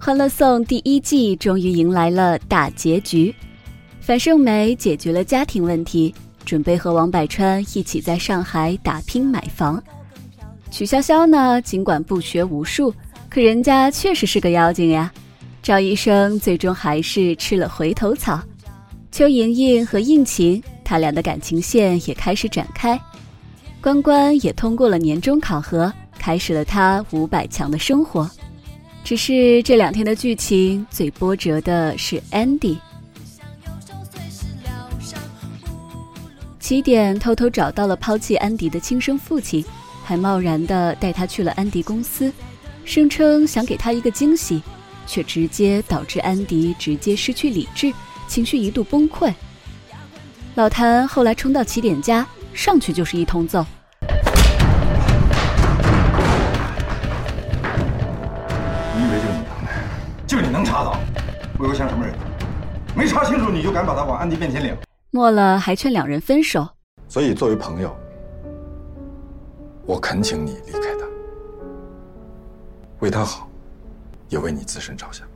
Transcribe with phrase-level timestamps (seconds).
[0.02, 3.34] 《欢乐颂》第一季终于迎来了大结局，
[4.00, 9.80] 樊胜美解决了家庭问题，准备和王柏川一起在上海打拼买房。
[10.70, 12.94] 曲筱绡呢，尽管不学无术，
[13.28, 15.12] 可人家确实是个妖精呀。
[15.62, 18.40] 赵医生最终还是吃了回头草。
[19.12, 22.98] 邱莹莹和应勤，他俩的感情线也开始展开。
[23.82, 28.28] 关关也通过了年终考核，开始了他五百强的生活。
[29.02, 32.78] 只是这两天的剧情最波折的是 Andy。
[36.60, 39.64] 起点偷偷找到了抛弃安迪的亲生父亲，
[40.04, 42.32] 还贸然的带他去了安迪公司，
[42.84, 44.62] 声称想给他一个惊喜，
[45.04, 47.92] 却直接导致安迪直接失去理智，
[48.28, 49.34] 情绪一度崩溃。
[50.54, 53.66] 老谭后来冲到起点家，上去就是一通揍。
[61.62, 62.14] 我又像什么人？
[62.96, 64.74] 没查清楚你就敢把他往安迪面前领？
[65.10, 66.66] 末了还劝两人分手。
[67.06, 67.94] 所以作为朋友，
[69.84, 71.06] 我恳请你离开他，
[73.00, 73.46] 为他好，
[74.30, 75.28] 也为你自身着想。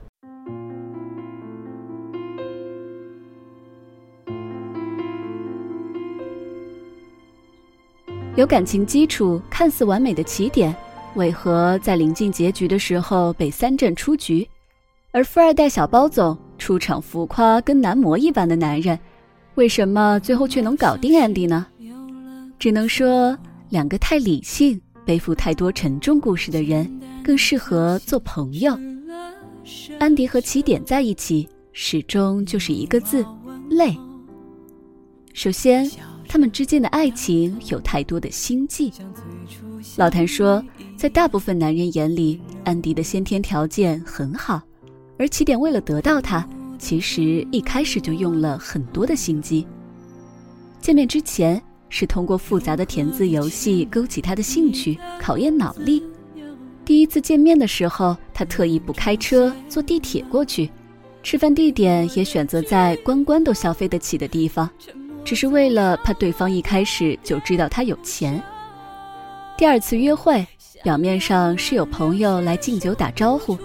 [8.34, 10.74] 有感情基础、看似完美的起点，
[11.16, 14.48] 为何在临近结局的时候被三阵出局？
[15.14, 18.98] 而富二代小包总出场浮夸，跟男模一般的男人，
[19.54, 21.64] 为什么最后却能搞定安迪呢？
[22.58, 28.76] 只能说，两个太理性、背负太多沉重故事的人，更适合做朋友。
[30.00, 33.24] 安迪和起点在一起，始终就是一个字：
[33.70, 33.96] 累。
[35.32, 35.88] 首先，
[36.26, 38.92] 他们之间的爱情有太多的心计。
[39.96, 40.60] 老谭说，
[40.96, 44.60] 在大部分男人眼里，安迪的先天条件很好。
[45.18, 46.46] 而起点为了得到他，
[46.78, 49.66] 其实一开始就用了很多的心机。
[50.80, 56.02] 见面之前是通过复杂的填字游戏勾起他的兴趣，考验脑力。
[56.84, 60.70] 第一次见面的时候，他特意不开车，坐地铁过去，
[61.22, 64.68] 吃饭地点也选择在关关都消费得起的地方，
[65.24, 68.42] 只是为了怕对方一开始就知道他有钱。
[69.56, 70.46] 第二次约会，
[70.82, 73.56] 表面上是有朋友来敬酒打招呼。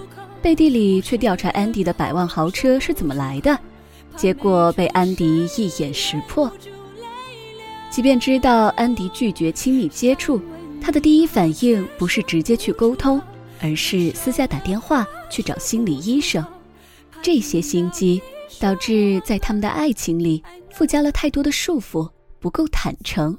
[0.42, 3.58] 背地里却调查安迪的百万豪车是怎么来的，
[4.16, 6.52] 结果被安迪一眼识破。
[7.90, 10.42] 即便知道安迪拒绝亲密接触，
[10.82, 13.22] 他的第一反应不是直接去沟通，
[13.62, 16.46] 而是私下打电话去找心理医生。
[17.22, 18.22] 这些心机
[18.60, 20.42] 导致在他们的爱情里
[20.72, 23.38] 附加了太多的束缚，不够坦诚。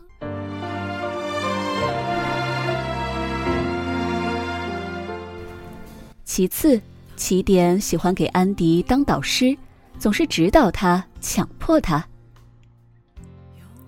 [6.24, 6.80] 其次。
[7.20, 9.54] 起点喜欢给安迪当导师，
[9.98, 12.02] 总是指导他、强迫他。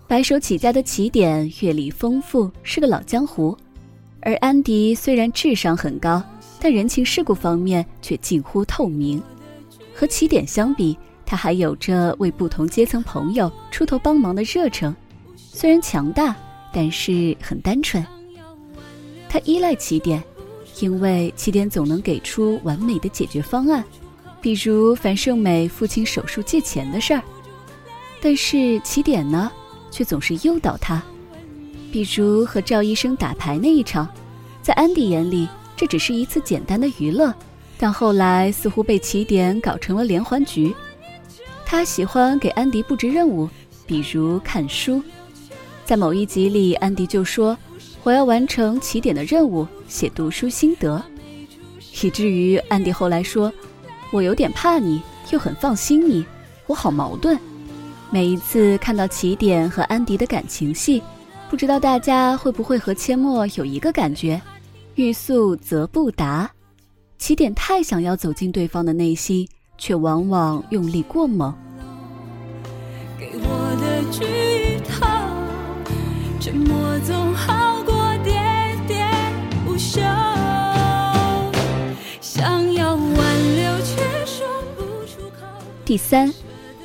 [0.06, 3.56] 白手起家的起点阅历丰富，是个老江湖；
[4.20, 6.22] 而安迪虽然智商很高，
[6.60, 9.20] 但人情世故方面却近乎透明。
[9.94, 10.94] 和起点相比，
[11.24, 14.94] 他还有着为不同阶层朋友出头帮忙的热诚。
[15.34, 16.36] 虽然强大，
[16.70, 18.04] 但是很单纯。
[19.26, 20.22] 他依赖起点。
[20.80, 23.84] 因为起点总能给出完美的解决方案，
[24.40, 27.22] 比如樊胜美父亲手术借钱的事儿，
[28.20, 29.52] 但是起点呢，
[29.90, 31.02] 却总是诱导他，
[31.92, 34.08] 比如和赵医生打牌那一场，
[34.62, 35.46] 在安迪眼里
[35.76, 37.32] 这只是一次简单的娱乐，
[37.78, 40.74] 但后来似乎被起点搞成了连环局。
[41.66, 43.48] 他喜欢给安迪布置任务，
[43.86, 45.02] 比如看书，
[45.84, 47.56] 在某一集里，安迪就说。
[48.04, 51.00] 我要完成起点的任务，写读书心得，
[52.02, 53.52] 以至于安迪后来说
[54.10, 56.26] ：“我有点怕你，又很放心你，
[56.66, 57.38] 我好矛盾。”
[58.10, 61.00] 每一次看到起点和安迪的感情戏，
[61.48, 64.40] 不知道大家会不会和阡陌有一个感觉：
[64.96, 66.50] 欲速则不达。
[67.18, 71.54] 起点太想要走进对方的内心，却往往用力过猛。
[73.16, 75.06] 给我的剧透，
[76.40, 77.61] 沉默总好。
[85.84, 86.32] 第三，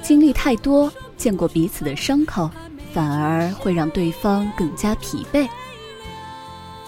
[0.01, 2.49] 经历太多，见过彼此的伤口，
[2.91, 5.47] 反而会让对方更加疲惫。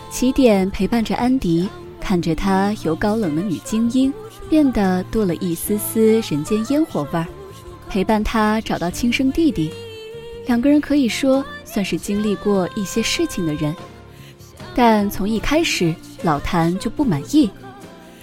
[0.09, 1.69] 起点陪伴着安迪，
[2.01, 4.11] 看着她由高冷的女精英
[4.49, 7.27] 变得多了一丝丝人间烟火味儿，
[7.87, 9.71] 陪伴她找到亲生弟弟，
[10.47, 13.75] 两个人可以说算是经历过一些事情的人。
[14.73, 17.49] 但从一开始，老谭就不满意，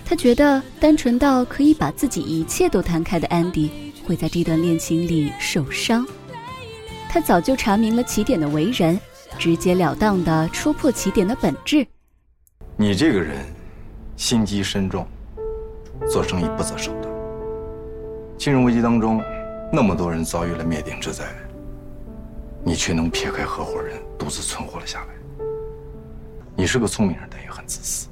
[0.08, 6.06] 他觉得单纯到可以把自己一切都摊开的安迪会在这段恋情里受伤。
[7.08, 8.97] 他早就查明了起点的为人，
[9.37, 11.85] 直截了当的戳破起点的本质。
[12.76, 13.44] 你这个人，
[14.17, 15.05] 心机深重，
[16.08, 17.12] 做生意不择手段。
[18.38, 19.20] 金融危机当中，
[19.73, 21.25] 那么多人遭遇了灭顶之灾，
[22.62, 25.44] 你却能撇开合伙人，独自存活了下来。
[26.55, 28.06] 你是个聪明人，但也很自私。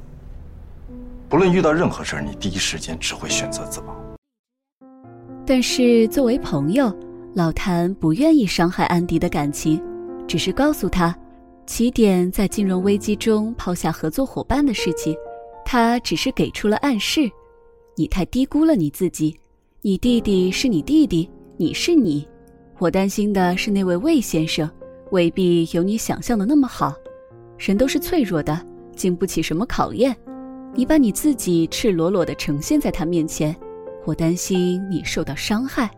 [1.34, 3.86] 不论遇到任何事儿，你第一时间只会选择自保。
[5.44, 6.96] 但是作为朋友，
[7.34, 9.82] 老谭不愿意伤害安迪的感情，
[10.28, 11.12] 只是告诉他，
[11.66, 15.12] 起点在金融危机中抛下合作伙伴的事情，
[15.64, 17.28] 他只是给出了暗示。
[17.96, 19.36] 你太低估了你自己，
[19.82, 22.24] 你弟弟是你弟弟，你是你。
[22.78, 24.70] 我担心的是那位魏先生，
[25.10, 26.94] 未必有你想象的那么好。
[27.58, 28.64] 人都是脆弱的，
[28.94, 30.16] 经不起什么考验。
[30.76, 33.54] 你把你自己赤裸裸的呈现在他面前，
[34.04, 35.88] 我担心你受到伤害。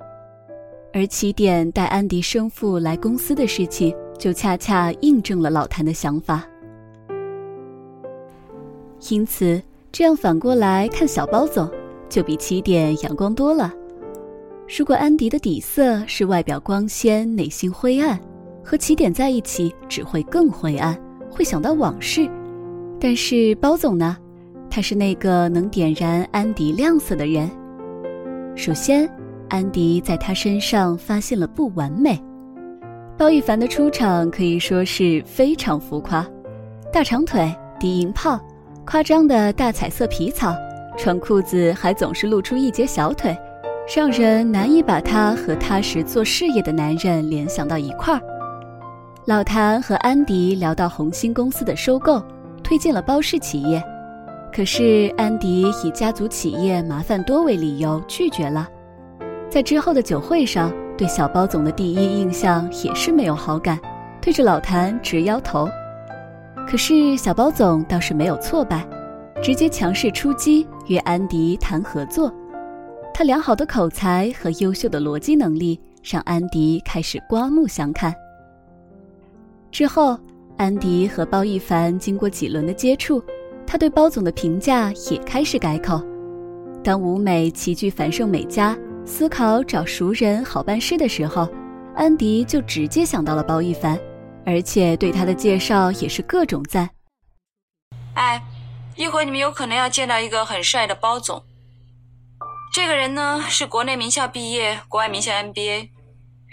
[0.93, 6.47] 而起点带安迪生父来公司的事情，就恰恰印证了老谭的想法。
[9.09, 11.71] 因此，这样反过来看，小包总
[12.09, 13.73] 就比起点阳光多了。
[14.77, 18.19] 如果安迪的底色是外表光鲜，内心灰暗，
[18.63, 20.99] 和起点在一起只会更灰暗，
[21.31, 22.29] 会想到往事。
[23.01, 24.19] 但是包总呢？
[24.77, 27.51] 他是那个能点燃安迪亮色的人。
[28.55, 29.11] 首先，
[29.49, 32.23] 安迪在他身上发现了不完美。
[33.17, 36.27] 包奕凡的出场可以说是非常浮夸，
[36.93, 37.51] 大长腿、
[37.81, 38.39] 低音炮、
[38.85, 40.55] 夸张的大彩色皮草，
[40.99, 43.35] 穿裤子还总是露出一截小腿，
[43.97, 48.21] 让人难以把他和踏实做事业的男人联想到一块儿。
[49.25, 52.23] 老谭和安迪聊到红星公司的收购，
[52.63, 53.83] 推荐了包氏企业。
[54.57, 58.67] 可是安迪以家族企业麻烦多为理由拒绝了，
[59.51, 63.79] 在之后的酒会上，对小包总的第一印象也是没有好感，
[64.19, 65.69] 对着老谭直摇头。
[66.67, 68.83] 可是小包总倒是没有挫败，
[69.43, 72.33] 直接强势出击约安迪谈合作。
[73.13, 78.15] 他良好的口才和优秀的逻辑能力让安迪开始刮目相看。
[79.71, 80.19] 之后，
[80.57, 83.23] 安迪和包奕凡经过几轮的接触。
[83.67, 86.01] 他对包总的评价也开始改口。
[86.85, 91.49] 当吴美齐聚繁盛美家，思考找熟人好办事的时候，
[91.95, 93.99] 安迪就直接想到了包奕凡，
[94.45, 96.89] 而且对他的介绍也是各种赞。
[98.15, 98.41] 哎，
[98.95, 101.43] 一会儿你们有可能要见到一个很帅的包总。
[102.73, 105.89] 这个人呢，是国内名校毕业，国外名校 MBA，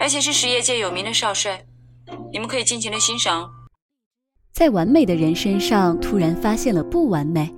[0.00, 1.64] 而且是实业界有名的少帅，
[2.32, 3.50] 你们可以尽情的欣赏。
[4.54, 7.52] 在完美的人身上突然发现了不完美，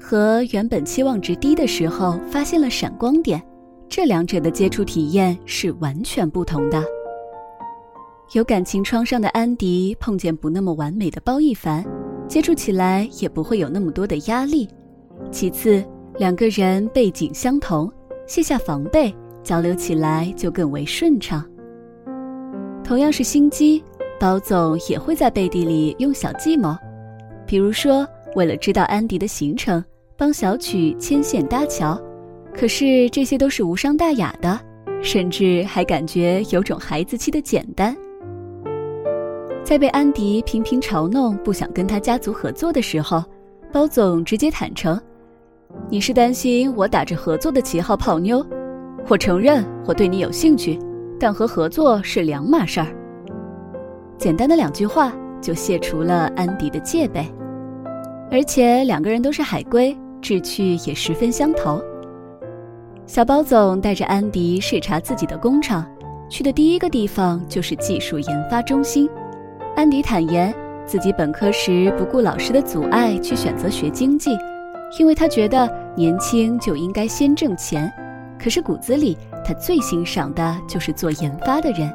[0.00, 3.40] 和原本期望值低的时候发现了闪光点，
[3.88, 6.82] 这两者的接触体验是完全不同的。
[8.32, 11.84] 有感情创伤的安迪碰见不那么完美的包奕凡，
[12.26, 14.68] 接触起来也不会有那么多的压力。
[15.30, 15.84] 其次，
[16.18, 17.88] 两个人背景相同，
[18.26, 19.14] 卸下防备，
[19.44, 21.48] 交流起来就更为顺畅。
[22.82, 23.84] 同样是心机。
[24.20, 26.76] 包总也会在背地里用小计谋，
[27.46, 28.06] 比如说
[28.36, 29.82] 为了知道安迪的行程，
[30.14, 31.98] 帮小曲牵线搭桥。
[32.54, 34.60] 可是这些都是无伤大雅的，
[35.00, 37.96] 甚至还感觉有种孩子气的简单。
[39.64, 43.24] 在被安迪频频嘲弄不想跟他家族合作的时候，
[43.72, 45.00] 包总直接坦诚
[45.88, 48.46] ：“你是担心我打着合作的旗号泡妞？
[49.08, 50.78] 我承认我对你有兴趣，
[51.18, 52.94] 但和合作是两码事儿。”
[54.20, 55.10] 简单的两句话
[55.40, 57.26] 就卸除了安迪的戒备，
[58.30, 61.80] 而且两个人都是海归，志趣也十分相投。
[63.06, 65.86] 小包总带着安迪视察自己的工厂，
[66.28, 69.08] 去的第一个地方就是技术研发中心。
[69.74, 74.36] 安迪坦言，自己本科时不顾老师的阻碍去选择学经济，
[74.98, 77.90] 因为他觉得年轻就应该先挣钱。
[78.38, 81.90] 可是骨子里，他最欣赏的就是做研发的人。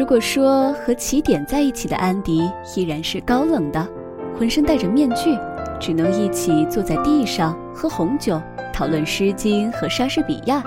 [0.00, 3.86] 如果说和起点在一起的安迪依然是高冷的，
[4.34, 5.38] 浑身戴着面具，
[5.78, 8.40] 只能一起坐在地上喝红酒，
[8.72, 10.62] 讨论《诗经》和莎士比亚，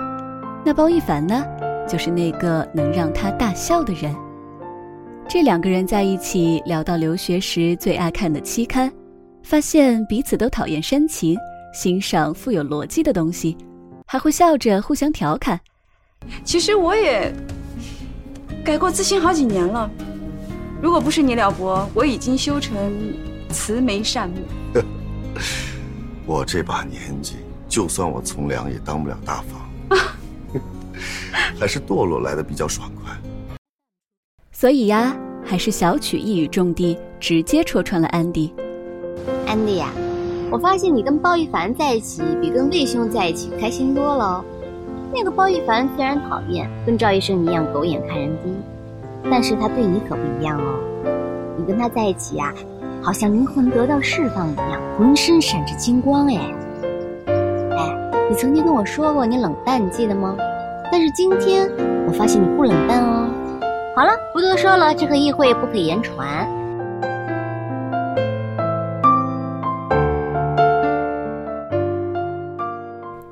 [0.64, 1.44] 那包奕凡呢，
[1.88, 4.14] 就是那个能让他大笑的人。
[5.26, 8.88] 这两个人在一起聊到留学时最爱看的期刊，
[9.42, 11.36] 发现彼此都讨厌煽情，
[11.72, 13.56] 欣赏富有逻辑的东西，
[14.06, 15.58] 还会笑着互相调侃。
[16.44, 17.34] 其实我也。
[18.64, 19.90] 改过自新好几年了，
[20.80, 22.74] 如果不是你了伯，我已经修成
[23.50, 24.36] 慈眉善目。
[26.24, 27.34] 我这把年纪，
[27.68, 30.00] 就算我从良，也当不了大房，
[31.60, 33.14] 还是堕落来的比较爽快。
[34.50, 38.54] 所以呀，还是小曲一语中的，直接戳穿了安迪。
[39.46, 39.90] 安迪呀，
[40.50, 44.42] 我发现你跟包奕凡在一起，比跟魏兄在一起开心多了。
[45.16, 48.52] 那个包奕凡虽然讨厌，跟赵医生一样狗眼看人低，
[49.30, 50.74] 但是他对你可不一样哦。
[51.56, 52.52] 你跟他在一起呀，
[53.00, 56.34] 好像灵魂得到释放一样，浑身闪着金光哎。
[57.28, 60.36] 哎，你曾经跟我说过你冷淡，你记得吗？
[60.90, 61.70] 但是今天
[62.08, 63.28] 我发现你不冷淡哦。
[63.94, 66.44] 好了，不多说了，这个议会不可言传。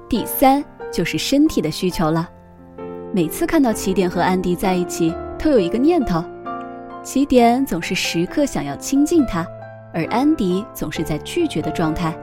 [0.09, 2.29] 第三就是身体的需求了。
[3.13, 6.23] 每次看到起点和安迪在一起，都有一个念头：
[7.03, 9.47] 起点总是时刻想要亲近他，
[9.93, 12.17] 而安迪总是在拒绝的状态。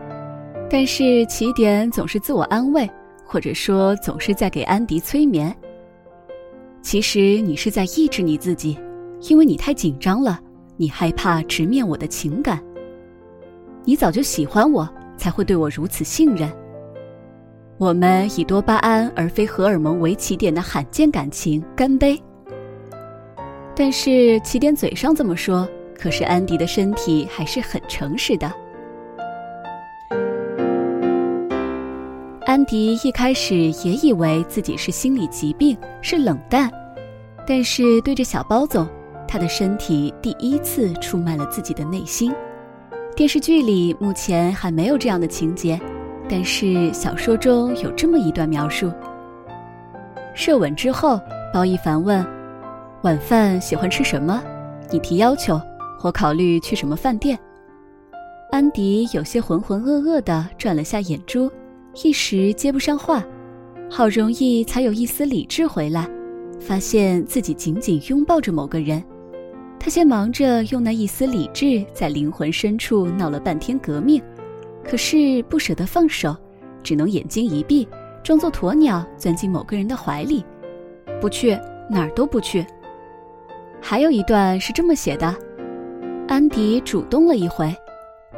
[0.69, 2.89] 但是起点总是自我安慰，
[3.25, 5.55] 或者说总是在给安迪催眠。
[6.81, 8.79] 其实你是在抑制你自己，
[9.27, 10.39] 因为你太紧张了，
[10.77, 12.59] 你害怕直面我的情感。
[13.83, 16.49] 你早就喜欢我，才会对我如此信任。
[17.79, 22.21] 我们以多巴胺而非荷尔蒙为起点的罕见感情，干杯！
[23.73, 25.65] 但是起点嘴上这么说，
[25.97, 28.51] 可是安迪的身体还是很诚实的。
[32.45, 36.69] 安迪一开始也以为自己是心理疾病，是冷淡，
[37.47, 38.85] 但是对着小包总，
[39.25, 42.33] 他的身体第一次出卖了自己的内心。
[43.15, 45.79] 电视剧里目前还没有这样的情节。
[46.29, 48.91] 但是小说中有这么一段描述：
[50.35, 51.19] 射吻之后，
[51.51, 52.23] 包奕凡问
[53.01, 54.41] ：“晚饭喜欢吃什么？
[54.91, 55.59] 你提要求，
[56.03, 57.37] 我考虑去什么饭店。”
[58.51, 61.51] 安迪有些浑浑噩噩地转了下眼珠，
[62.03, 63.23] 一时接不上话，
[63.89, 66.07] 好容易才有一丝理智回来，
[66.59, 69.03] 发现自己紧紧拥抱着某个人。
[69.79, 74.21] 他先忙着用那一丝理智在灵魂深处闹了半天革命。
[74.89, 76.35] 可是不舍得放手，
[76.81, 77.87] 只能眼睛一闭，
[78.23, 80.43] 装作鸵鸟钻进某个人的怀里，
[81.21, 81.51] 不去
[81.87, 82.65] 哪儿都不去。
[83.79, 85.35] 还有一段是这么写的：
[86.27, 87.71] 安迪主动了一回，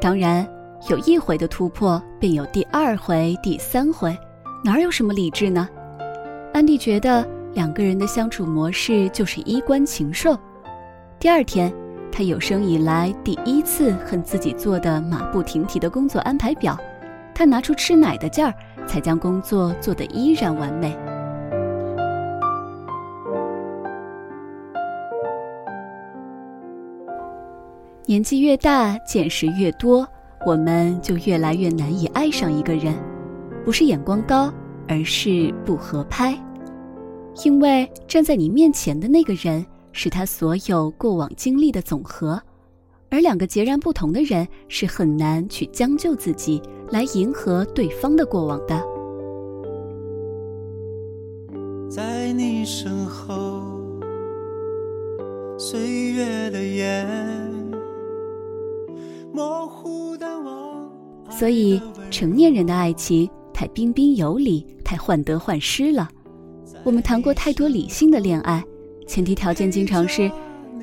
[0.01, 0.46] 当然
[0.89, 4.13] 有一回的突破，便有第二回、第三回，
[4.62, 5.70] 哪有什么理智呢？
[6.53, 10.38] 安迪觉得两个人的相处模式就是衣冠禽兽。
[11.17, 11.74] 第二天。
[12.12, 16.77] 他有生以来第一次恨自己做的马不停蹄的工作安排表，
[17.34, 18.53] 他拿出吃奶的劲儿，
[18.86, 20.96] 才将工作做得依然完美。
[28.06, 30.06] 年纪越大，见识越多，
[30.46, 32.94] 我们就越来越难以爱上一个人，
[33.63, 34.53] 不是眼光高，
[34.86, 36.38] 而是不合拍，
[37.46, 39.65] 因为站在你面前的那个人。
[39.93, 42.41] 是他所有过往经历的总和，
[43.10, 48.81] 而两个截然不同的人是很难去将就自己来迎合对方的过往的。
[51.89, 53.62] 在你身后，
[55.57, 55.79] 岁
[56.13, 57.05] 月的眼，
[59.33, 60.25] 模糊的
[61.29, 66.07] 所以，成年人的爱情太彬彬有礼，太患得患失了。
[66.83, 68.63] 我们谈过太多理性的恋爱。
[69.12, 70.32] 前提条件经常是，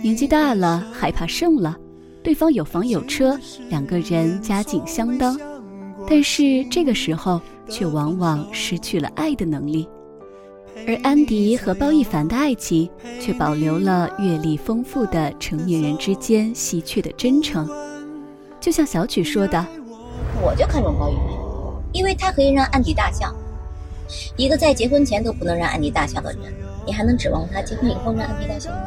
[0.03, 1.75] 年纪大了害怕剩了，
[2.23, 5.41] 对方有房有车，两个人家境相当，
[6.07, 9.89] 但是这个时候却往往失去了爱的能力。
[10.87, 12.87] 而安迪和包奕凡的爱情
[13.19, 17.67] 却保留了阅历丰富的成年人之间稀缺的真诚。
[18.61, 19.67] 就像小曲说的
[20.45, 23.35] ：“我就看中包奕凡，因为他可以让安迪大笑。
[24.37, 26.53] 一个在结婚前都不能让安迪大笑的人。”
[26.89, 28.81] 你还能指望他结婚以后让安迪大笑吗？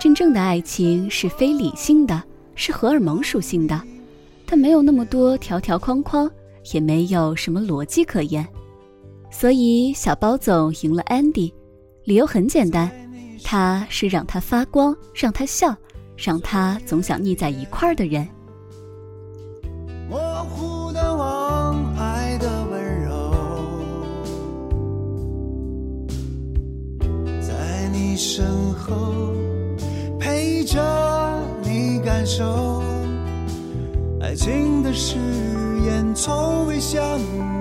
[0.00, 2.22] 真正的爱情是非理性的，
[2.54, 3.78] 是荷尔蒙属性的，
[4.46, 6.30] 它没有那么多条条框框，
[6.72, 8.48] 也没有什么逻辑可言。
[9.30, 11.52] 所以小包总赢了安迪，
[12.04, 12.90] 理由很简单，
[13.44, 15.76] 他是让他发光，让他笑，
[16.16, 18.26] 让他总想腻在一块儿的人。
[28.22, 29.14] 身后
[30.18, 30.78] 陪着
[31.62, 32.82] 你感受
[34.20, 35.16] 爱情的誓
[35.86, 37.02] 言从未想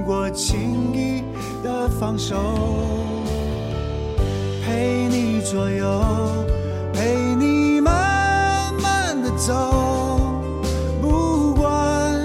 [0.05, 1.23] 过轻易
[1.63, 2.35] 的放手
[4.65, 6.03] 陪你左右
[6.91, 10.19] 陪你慢慢的走
[11.01, 12.21] 不管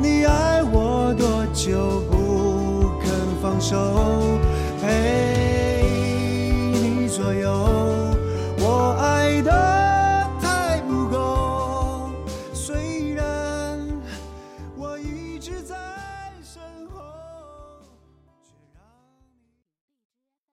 [0.00, 3.08] 你爱我多久不肯
[3.40, 4.15] 放手。